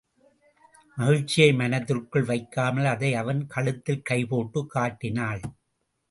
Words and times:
மகிழ்ச்சியை 0.97 1.53
மனதிற்குள் 1.53 2.23
வைக்காமல் 2.23 2.85
அதை 2.85 3.13
அவன் 3.13 3.47
கழுத்தில் 3.47 4.01
கைபோட்டுக் 4.09 4.65
காட்டினாள். 4.65 5.41